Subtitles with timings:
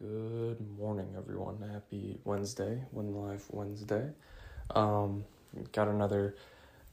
[0.00, 1.58] Good morning, everyone.
[1.74, 4.08] Happy Wednesday, Win Life Wednesday.
[4.74, 5.26] Um,
[5.72, 6.36] got another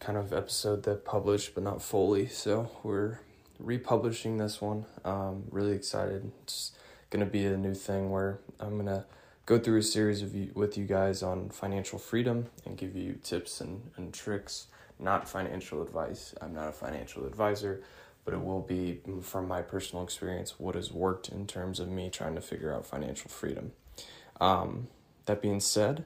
[0.01, 2.27] kind of episode that published, but not fully.
[2.27, 3.19] So we're
[3.59, 4.87] republishing this one.
[5.05, 6.29] Um, really excited.
[6.43, 6.73] It's
[7.09, 9.05] gonna be a new thing where I'm gonna
[9.45, 13.19] go through a series of you, with you guys on financial freedom and give you
[13.23, 14.67] tips and, and tricks,
[14.99, 16.35] not financial advice.
[16.41, 17.83] I'm not a financial advisor
[18.27, 22.09] but it will be from my personal experience what has worked in terms of me
[22.09, 23.71] trying to figure out financial freedom.
[24.41, 24.89] Um,
[25.27, 26.03] that being said,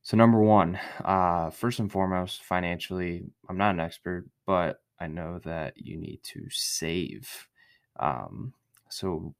[0.02, 5.40] So, number one, uh, first and foremost, financially, I'm not an expert, but I know
[5.44, 7.48] that you need to save.
[7.98, 8.54] Um,
[8.88, 9.34] so,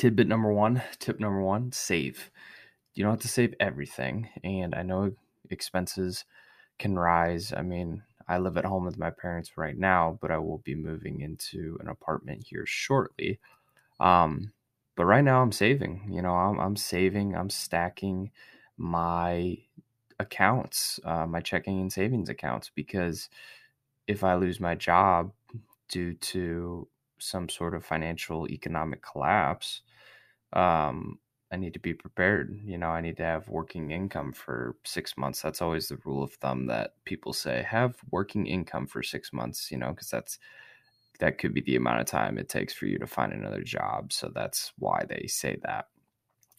[0.00, 2.30] tidbit number one, tip number one, save.
[2.94, 4.30] You don't have to save everything.
[4.42, 5.12] And I know
[5.50, 6.24] expenses
[6.78, 7.52] can rise.
[7.54, 10.74] I mean, I live at home with my parents right now, but I will be
[10.74, 13.40] moving into an apartment here shortly.
[14.00, 14.54] Um,
[14.96, 18.30] but right now I'm saving, you know, I'm, I'm saving, I'm stacking
[18.78, 19.58] my
[20.18, 23.28] accounts, uh, my checking and savings accounts, because
[24.06, 25.32] if I lose my job
[25.90, 26.88] due to
[27.18, 29.82] some sort of financial economic collapse,
[30.52, 31.18] um,
[31.52, 32.60] I need to be prepared.
[32.64, 35.42] You know, I need to have working income for six months.
[35.42, 39.70] That's always the rule of thumb that people say have working income for six months,
[39.70, 40.38] you know, because that's
[41.18, 44.12] that could be the amount of time it takes for you to find another job.
[44.12, 45.86] So that's why they say that,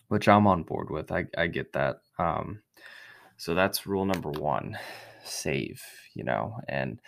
[0.09, 1.11] which I'm on board with.
[1.11, 2.01] I, I get that.
[2.19, 2.61] Um,
[3.37, 4.77] so that's rule number one
[5.23, 5.81] save,
[6.13, 6.99] you know, and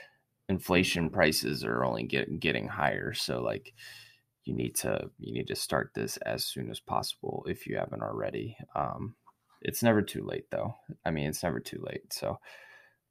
[0.49, 3.13] inflation prices are only get, getting higher.
[3.13, 3.73] So, like,
[4.45, 8.01] you need to you need to start this as soon as possible if you haven't
[8.01, 8.57] already.
[8.75, 9.15] Um,
[9.61, 10.75] it's never too late though.
[11.05, 12.11] I mean, it's never too late.
[12.13, 12.39] So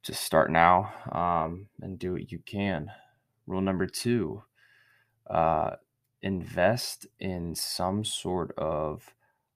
[0.02, 2.90] just start now um, and do what you can.
[3.46, 4.42] Rule number two:
[5.30, 5.72] uh,
[6.20, 9.14] invest in some sort of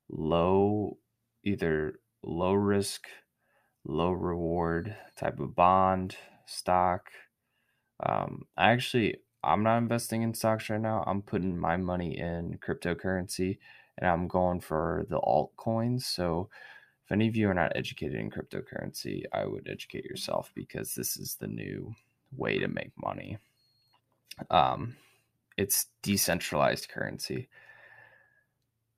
[0.08, 0.98] low,
[1.44, 3.06] either low risk,
[3.84, 6.16] low reward type of bond,
[6.46, 7.10] stock.
[8.04, 11.04] Um, I actually I'm not investing in stocks right now.
[11.06, 13.58] I'm putting my money in cryptocurrency
[13.98, 16.02] and I'm going for the altcoins.
[16.02, 16.50] So
[17.04, 21.16] if any of you are not educated in cryptocurrency, I would educate yourself because this
[21.16, 21.94] is the new
[22.36, 23.38] way to make money.
[24.50, 24.96] Um,
[25.56, 27.48] it's decentralized currency.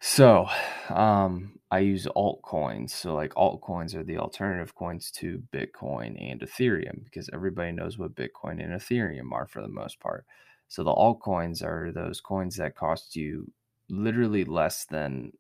[0.01, 0.49] So,
[0.91, 2.91] um, I use altcoins.
[2.91, 8.15] So, like, altcoins are the alternative coins to Bitcoin and Ethereum because everybody knows what
[8.15, 10.25] Bitcoin and Ethereum are for the most part.
[10.69, 13.51] So, the altcoins are those coins that cost you
[13.89, 15.33] literally less than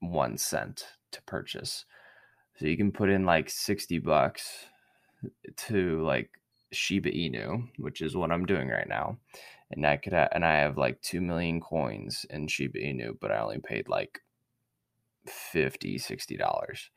[0.00, 1.84] one cent to purchase.
[2.56, 4.66] So, you can put in like 60 bucks
[5.56, 6.30] to like
[6.72, 9.18] Shiba Inu, which is what I'm doing right now
[9.70, 13.32] and I could have, and I have like 2 million coins in Shiba Inu, but
[13.32, 14.20] I only paid like
[15.26, 16.90] 50 60 dollars.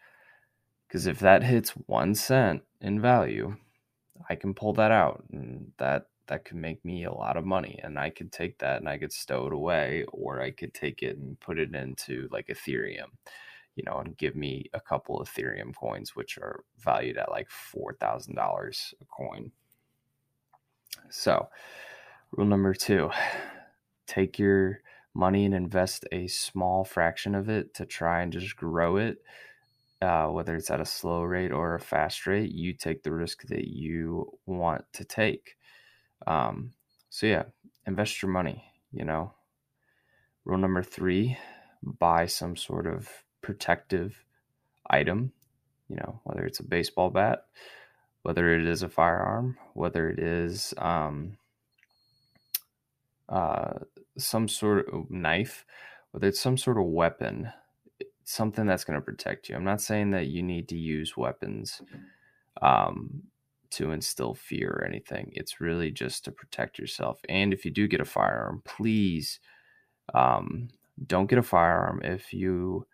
[0.88, 3.56] Because if that hits one cent in value
[4.30, 7.80] i can pull that out and that that could make me a lot of money
[7.84, 11.02] and i could take that and i could stow it away or i could take
[11.04, 13.10] it and put it into like ethereum
[13.80, 18.94] you know and give me a couple ethereum coins which are valued at like $4000
[19.02, 19.52] a coin
[21.10, 21.48] So,
[22.32, 23.10] rule number two
[24.06, 24.82] take your
[25.14, 29.20] money and invest a small fraction of it to try and just grow it.
[30.02, 33.44] Uh, whether it's at a slow rate or a fast rate, you take the risk
[33.48, 35.56] that you want to take.
[36.28, 36.74] Um,
[37.10, 37.44] so, yeah,
[37.86, 39.34] invest your money, you know.
[40.46, 41.38] Rule number three
[41.82, 43.10] buy some sort of
[43.42, 44.24] protective
[44.90, 45.32] item,
[45.88, 47.46] you know, whether it's a baseball bat,
[48.24, 51.38] whether it is a firearm, whether it is um,
[53.28, 53.74] uh,
[54.18, 55.66] some sort of knife,
[56.12, 57.52] whether it's some sort of weapon,
[58.24, 59.56] something that's going to protect you.
[59.56, 61.82] I'm not saying that you need to use weapons
[62.62, 63.24] um,
[63.72, 65.32] to instill fear or anything.
[65.34, 67.22] It's really just to protect yourself.
[67.30, 69.40] And if you do get a firearm, please
[70.14, 70.70] um,
[71.06, 72.86] don't get a firearm if you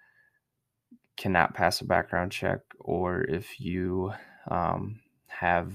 [1.18, 4.14] cannot pass a background check or if you
[4.50, 5.72] um, have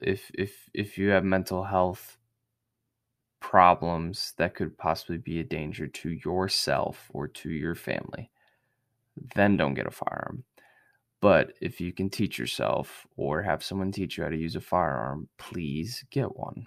[0.00, 2.18] if if if you have mental health
[3.40, 8.30] problems that could possibly be a danger to yourself or to your family
[9.34, 10.44] then don't get a firearm.
[11.20, 14.60] But if you can teach yourself or have someone teach you how to use a
[14.60, 16.66] firearm please get one.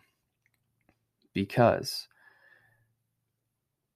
[1.34, 2.08] Because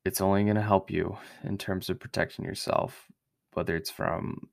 [0.05, 3.07] it's only going to help you in terms of protecting yourself
[3.55, 4.49] whether it's from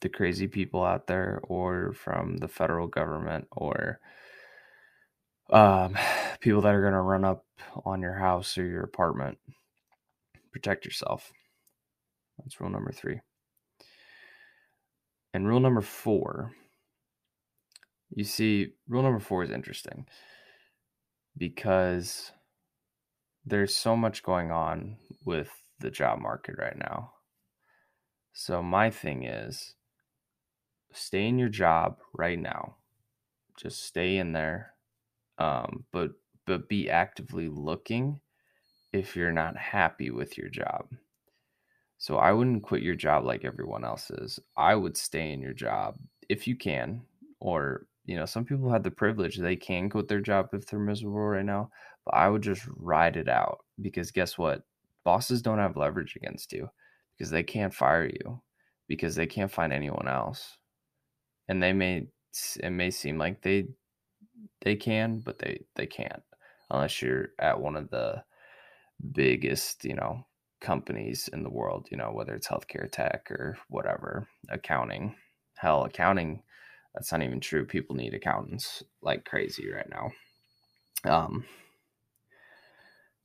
[0.00, 4.00] the crazy people out there or from the federal government or
[5.50, 5.96] um,
[6.40, 7.44] people that are going to run up
[7.84, 9.38] on your house or your apartment.
[10.52, 11.32] Protect yourself.
[12.38, 13.20] That's rule number three.
[15.32, 16.52] And rule number four,
[18.10, 20.06] you see, rule number four is interesting
[21.36, 22.30] because
[23.44, 25.50] there's so much going on with
[25.80, 27.13] the job market right now.
[28.34, 29.76] So, my thing is
[30.92, 32.76] stay in your job right now.
[33.56, 34.74] Just stay in there.
[35.38, 36.12] Um, but
[36.46, 38.20] but be actively looking
[38.92, 40.88] if you're not happy with your job.
[41.98, 44.40] So I wouldn't quit your job like everyone else is.
[44.56, 45.96] I would stay in your job
[46.28, 47.02] if you can,
[47.40, 50.80] or you know, some people have the privilege they can quit their job if they're
[50.80, 51.70] miserable right now.
[52.04, 54.64] But I would just ride it out because guess what?
[55.04, 56.68] Bosses don't have leverage against you
[57.16, 58.40] because they can't fire you
[58.88, 60.58] because they can't find anyone else
[61.48, 62.06] and they may
[62.60, 63.66] it may seem like they
[64.62, 66.22] they can, but they they can't
[66.70, 68.22] unless you're at one of the
[69.12, 70.26] biggest you know
[70.60, 71.88] companies in the world.
[71.90, 75.14] You know whether it's healthcare tech or whatever, accounting.
[75.56, 76.42] Hell, accounting.
[76.94, 77.64] That's not even true.
[77.64, 80.12] People need accountants like crazy right now.
[81.10, 81.44] Um,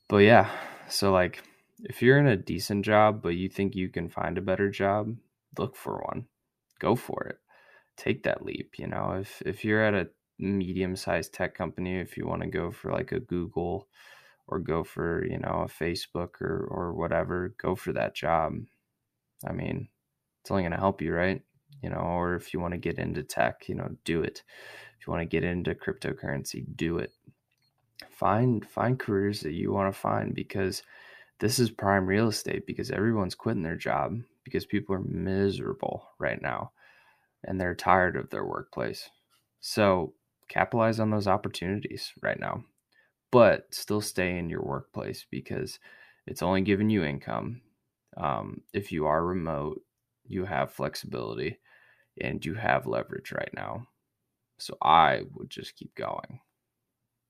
[0.07, 0.49] but yeah,
[0.89, 1.43] so like
[1.83, 5.15] if you're in a decent job, but you think you can find a better job,
[5.57, 6.25] look for one.
[6.79, 7.39] Go for it.
[7.97, 10.09] Take that leap you know if if you're at a
[10.39, 13.89] medium sized tech company if you want to go for like a google
[14.47, 18.53] or go for you know a facebook or or whatever go for that job.
[19.45, 19.89] I mean
[20.41, 21.41] it's only going to help you right?
[21.83, 24.43] You know or if you want to get into tech you know do it.
[24.97, 27.11] If you want to get into cryptocurrency do it.
[28.11, 30.83] Find find careers that you want to find because
[31.39, 36.41] this is prime real estate because everyone's quitting their job because people are miserable right
[36.41, 36.71] now
[37.43, 39.09] and they're tired of their workplace.
[39.61, 40.13] So
[40.49, 42.63] capitalize on those opportunities right now,
[43.31, 45.79] but still stay in your workplace because
[46.27, 47.61] it's only giving you income.
[48.17, 49.81] Um, if you are remote,
[50.25, 51.59] you have flexibility
[52.19, 53.87] and you have leverage right now.
[54.57, 56.41] So I would just keep going,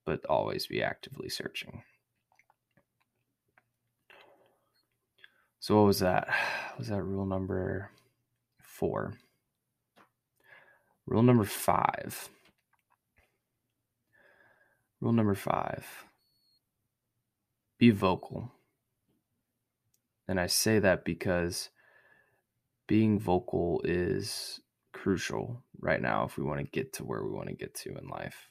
[0.06, 1.84] but always be actively searching.
[5.60, 6.28] So what was that?
[6.78, 7.92] Was that rule number
[8.62, 9.16] four?
[11.06, 12.30] Rule number five.
[15.02, 15.86] Rule number five
[17.80, 18.52] be vocal.
[20.28, 21.70] And I say that because
[22.88, 24.60] being vocal is
[24.94, 27.98] crucial right now if we want to get to where we want to get to
[27.98, 28.50] in life.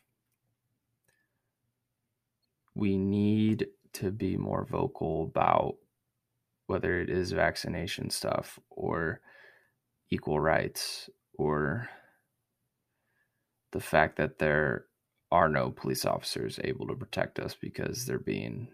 [2.75, 5.77] We need to be more vocal about
[6.69, 9.21] whether it is vaccination stuff or
[10.11, 11.89] equal rights or
[13.73, 14.85] the fact that there
[15.33, 18.69] are no police officers able to protect us because they're being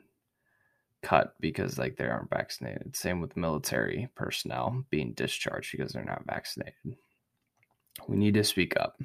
[1.02, 2.96] cut because like they aren't vaccinated.
[2.96, 6.96] Same with military personnel being discharged because they're not vaccinated.
[8.08, 9.00] We need to speak up.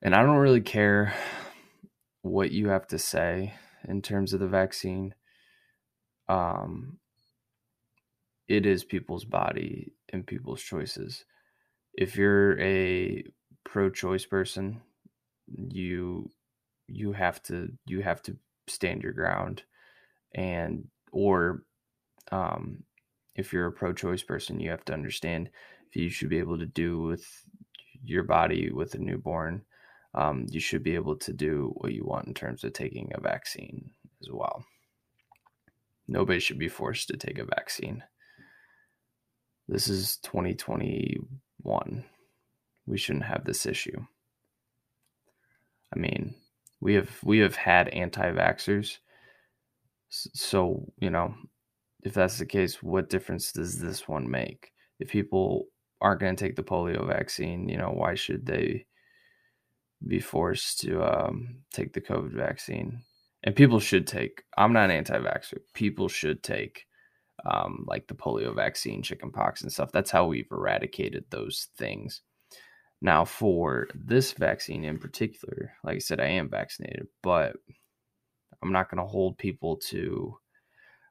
[0.00, 1.14] And I don't really care
[2.22, 3.54] what you have to say
[3.86, 5.14] in terms of the vaccine.
[6.28, 6.98] Um
[8.48, 11.24] it is people's body and people's choices.
[11.94, 13.24] If you're a
[13.64, 14.82] pro choice person,
[15.48, 16.30] you
[16.88, 18.36] you have to you have to
[18.68, 19.62] stand your ground
[20.34, 21.62] and or
[22.30, 22.84] um,
[23.34, 25.50] if you're a pro-choice person you have to understand
[25.88, 27.26] if you should be able to do with
[28.04, 29.62] your body with a newborn
[30.14, 33.20] um, you should be able to do what you want in terms of taking a
[33.20, 33.90] vaccine
[34.22, 34.64] as well
[36.08, 38.02] nobody should be forced to take a vaccine.
[39.68, 42.04] This is 2021
[42.84, 44.04] we shouldn't have this issue.
[45.94, 46.34] I mean
[46.80, 48.98] we have we have had anti-vaxxers.
[50.08, 51.34] So you know
[52.02, 54.72] if that's the case what difference does this one make?
[54.98, 55.68] If people
[56.02, 58.84] aren't going to take the polio vaccine you know why should they
[60.06, 63.02] be forced to um, take the covid vaccine
[63.42, 66.86] and people should take i'm not an anti-vaxxer people should take
[67.44, 72.22] um, like the polio vaccine chickenpox and stuff that's how we've eradicated those things
[73.04, 77.56] now, for this vaccine in particular, like I said, I am vaccinated, but
[78.62, 80.38] I'm not going to hold people to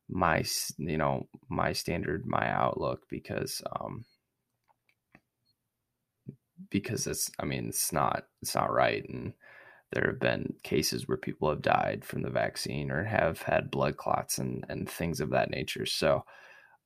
[0.07, 0.45] my,
[0.77, 4.05] you know, my standard, my outlook because, um,
[6.69, 9.03] because it's, I mean, it's not, it's not right.
[9.09, 9.33] And
[9.91, 13.97] there have been cases where people have died from the vaccine or have had blood
[13.97, 15.85] clots and, and things of that nature.
[15.85, 16.23] So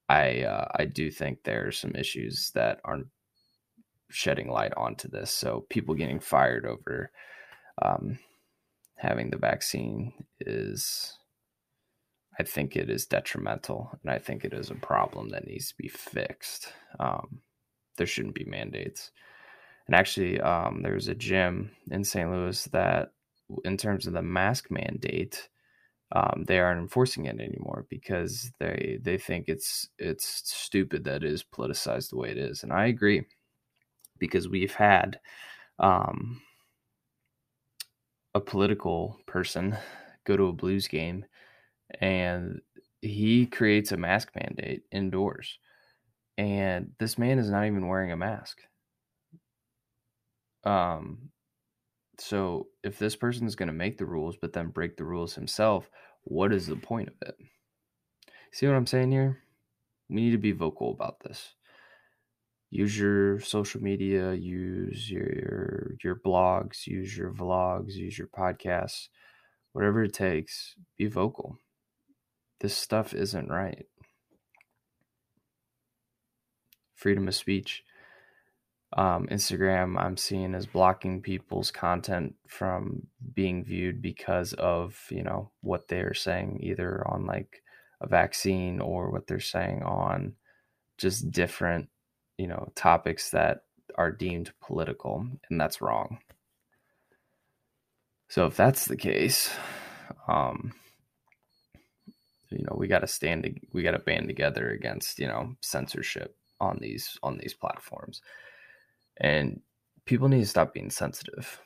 [0.09, 3.07] I, uh, I do think there are some issues that aren't
[4.09, 5.31] shedding light onto this.
[5.31, 7.11] So people getting fired over
[7.81, 8.19] um,
[8.97, 11.17] having the vaccine is,
[12.39, 15.75] I think it is detrimental, and I think it is a problem that needs to
[15.77, 16.73] be fixed.
[16.99, 17.41] Um,
[17.97, 19.11] there shouldn't be mandates.
[19.87, 22.29] And actually, um, there's a gym in St.
[22.31, 23.11] Louis that,
[23.63, 25.49] in terms of the mask mandate,
[26.11, 31.31] um, they aren't enforcing it anymore because they they think it's it's stupid that it
[31.31, 33.25] is politicized the way it is, and I agree
[34.19, 35.19] because we've had
[35.79, 36.41] um,
[38.33, 39.77] a political person
[40.25, 41.25] go to a blues game
[42.01, 42.61] and
[43.01, 45.59] he creates a mask mandate indoors
[46.37, 48.61] and this man is not even wearing a mask
[50.65, 51.29] um
[52.19, 55.35] so if this person is going to make the rules but then break the rules
[55.35, 55.89] himself
[56.23, 57.35] what is the point of it
[58.51, 59.39] see what i'm saying here
[60.09, 61.55] we need to be vocal about this
[62.75, 69.07] use your social media, use your your blogs, use your vlogs, use your podcasts,
[69.71, 71.57] whatever it takes, be vocal.
[72.59, 73.85] This stuff isn't right.
[76.95, 77.84] Freedom of speech.
[78.93, 85.51] Um, Instagram, I'm seeing is blocking people's content from being viewed because of you know
[85.61, 87.61] what they're saying, either on like
[88.01, 90.33] a vaccine or what they're saying on
[90.97, 91.89] just different
[92.37, 93.63] you know topics that
[93.95, 96.19] are deemed political and that's wrong.
[98.29, 99.51] So if that's the case
[100.27, 100.73] um
[102.49, 106.35] you know we got to stand we got to band together against you know censorship
[106.59, 108.21] on these on these platforms
[109.17, 109.61] and
[110.05, 111.61] people need to stop being sensitive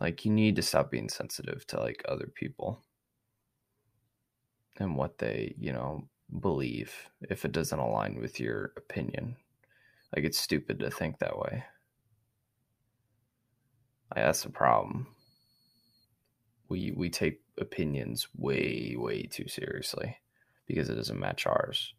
[0.00, 2.82] like you need to stop being sensitive to like other people
[4.78, 6.08] and what they you know
[6.40, 9.36] believe if it doesn't align with your opinion.
[10.14, 11.64] Like it's stupid to think that way.
[14.14, 15.08] Like, that's a problem.
[16.68, 20.16] We we take opinions way way too seriously
[20.66, 21.94] because it doesn't match ours.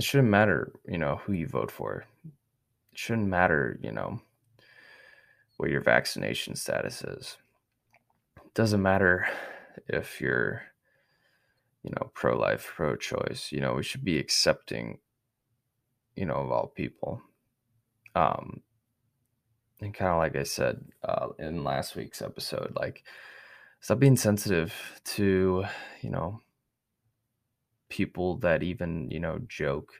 [0.00, 2.06] It shouldn't matter, you know, who you vote for.
[2.24, 4.22] It shouldn't matter, you know,
[5.58, 7.36] what your vaccination status is.
[8.38, 9.28] It doesn't matter
[9.88, 10.62] if you're
[11.82, 13.52] you know, pro life, pro choice.
[13.52, 15.00] You know, we should be accepting,
[16.16, 17.20] you know, of all people.
[18.14, 18.62] Um,
[19.82, 23.04] and kind of like I said uh, in last week's episode, like
[23.80, 24.72] stop being sensitive
[25.16, 25.66] to,
[26.00, 26.40] you know,
[27.90, 29.92] people that even, you know, joke,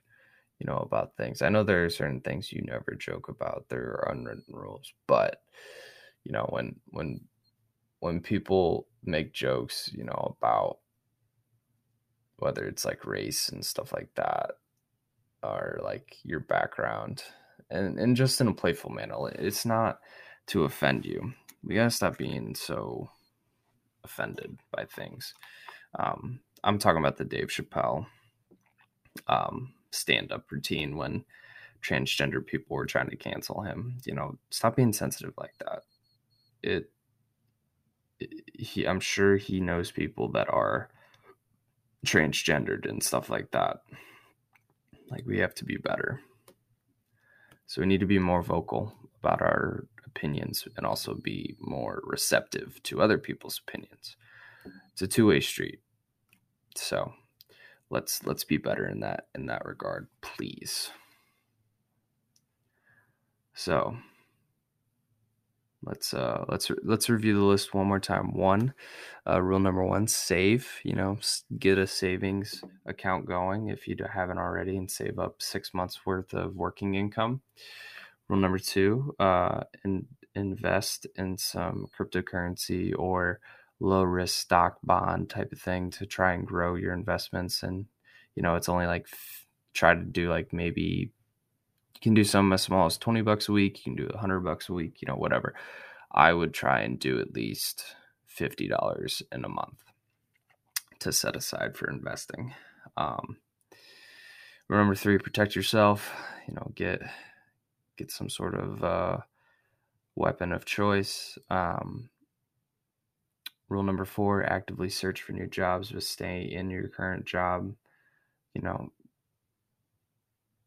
[0.59, 1.43] you know, about things.
[1.43, 3.67] I know there are certain things you never joke about.
[3.69, 5.43] There are unwritten rules, but
[6.25, 7.21] you know, when when
[8.01, 10.79] when people make jokes, you know, about
[12.39, 14.53] whether it's like race and stuff like that
[15.43, 17.23] or like your background
[17.71, 20.01] and and just in a playful manner it's not
[20.47, 21.33] to offend you
[21.63, 23.11] we gotta stop being so
[24.05, 25.35] offended by things
[25.99, 28.07] um, i'm talking about the dave chappelle
[29.27, 31.25] um, stand-up routine when
[31.83, 35.83] transgender people were trying to cancel him you know stop being sensitive like that
[36.63, 36.91] it,
[38.19, 40.91] it he i'm sure he knows people that are
[42.05, 43.83] transgendered and stuff like that.
[45.11, 46.21] Like we have to be better.
[47.67, 52.83] So we need to be more vocal about our opinions and also be more receptive
[52.85, 54.17] to other people's opinions.
[54.93, 55.81] It's a two-way street.
[56.77, 57.13] So
[57.91, 60.91] let's let's be better in that in that regard, please.
[63.55, 63.97] So
[65.83, 68.35] let's uh let's let's review the list one more time.
[68.35, 68.75] One,
[69.29, 70.69] uh, rule number one: save.
[70.85, 71.19] You know,
[71.59, 76.33] get a savings account going if you haven't already, and save up six months worth
[76.35, 77.41] of working income.
[78.29, 83.41] Rule number two: uh, in, invest in some cryptocurrency or
[83.81, 87.63] low risk stock bond type of thing to try and grow your investments.
[87.63, 87.87] And
[88.35, 91.11] you know, it's only like f- try to do like maybe
[91.95, 93.79] you can do some as small as 20 bucks a week.
[93.79, 95.55] You can do 100 bucks a week, you know, whatever.
[96.13, 97.85] I would try and do at least
[98.39, 99.83] $50 in a month
[101.01, 102.55] to set aside for investing.
[102.97, 103.37] Um,
[104.69, 106.11] remember three, protect yourself,
[106.49, 107.03] you know, get,
[107.97, 109.19] get some sort of, uh,
[110.17, 111.39] weapon of choice.
[111.49, 112.11] Um,
[113.71, 117.75] rule number four, actively search for new jobs, but stay in your current job.
[118.55, 118.93] You know,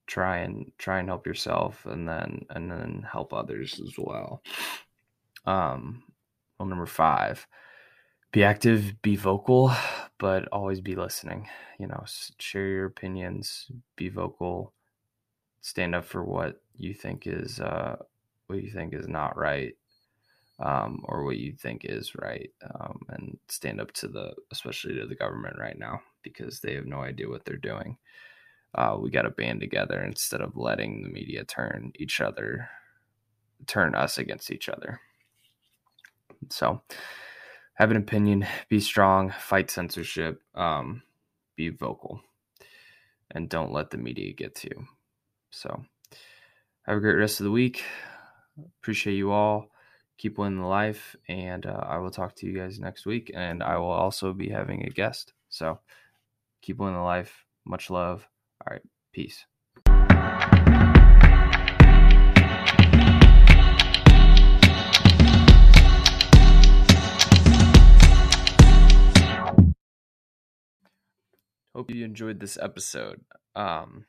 [0.07, 4.41] try and try and help yourself and then and then help others as well
[5.45, 6.03] um
[6.59, 7.47] well number five
[8.31, 9.71] be active be vocal
[10.19, 11.47] but always be listening
[11.79, 12.03] you know
[12.37, 14.73] share your opinions be vocal
[15.61, 17.95] stand up for what you think is uh
[18.47, 19.75] what you think is not right
[20.63, 25.07] um, or what you think is right um, and stand up to the especially to
[25.07, 27.97] the government right now because they have no idea what they're doing
[28.75, 32.69] uh, we got to band together instead of letting the media turn each other,
[33.67, 34.99] turn us against each other.
[36.49, 36.81] So,
[37.75, 41.03] have an opinion, be strong, fight censorship, um,
[41.55, 42.21] be vocal,
[43.31, 44.87] and don't let the media get to you.
[45.51, 45.85] So,
[46.87, 47.83] have a great rest of the week.
[48.81, 49.72] Appreciate you all.
[50.23, 53.29] Keep winning the life, and uh, I will talk to you guys next week.
[53.35, 55.33] And I will also be having a guest.
[55.49, 55.79] So,
[56.61, 57.43] keep winning the life.
[57.65, 58.25] Much love.
[58.65, 58.81] All right.
[59.11, 59.43] Peace.
[71.75, 73.19] Hope you enjoyed this episode.
[73.57, 74.05] Um,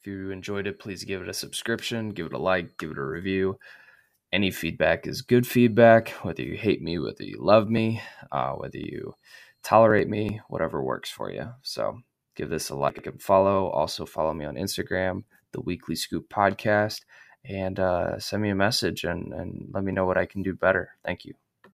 [0.00, 2.98] if you enjoyed it, please give it a subscription, give it a like, give it
[2.98, 3.58] a review.
[4.32, 8.78] Any feedback is good feedback, whether you hate me, whether you love me, uh, whether
[8.78, 9.14] you
[9.62, 11.50] tolerate me, whatever works for you.
[11.62, 12.00] So,
[12.34, 13.68] give this a like and follow.
[13.68, 17.02] Also, follow me on Instagram, the Weekly Scoop Podcast,
[17.44, 20.54] and uh, send me a message and, and let me know what I can do
[20.54, 20.90] better.
[21.04, 21.34] Thank you.